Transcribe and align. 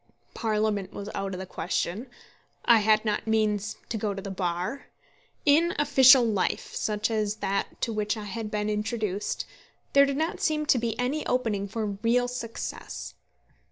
Parliament 0.33 0.91
was 0.93 1.11
out 1.13 1.35
of 1.35 1.39
the 1.39 1.45
question. 1.45 2.09
I 2.65 2.79
had 2.79 3.05
not 3.05 3.27
means 3.27 3.77
to 3.89 3.99
go 3.99 4.15
to 4.15 4.21
the 4.23 4.31
Bar. 4.31 4.87
In 5.45 5.75
official 5.77 6.23
life, 6.25 6.73
such 6.73 7.11
as 7.11 7.35
that 7.35 7.79
to 7.81 7.93
which 7.93 8.17
I 8.17 8.23
had 8.23 8.49
been 8.49 8.67
introduced, 8.67 9.45
there 9.93 10.07
did 10.07 10.17
not 10.17 10.41
seem 10.41 10.65
to 10.65 10.79
be 10.79 10.97
any 10.97 11.23
opening 11.27 11.67
for 11.67 11.85
real 11.85 12.27
success. 12.27 13.13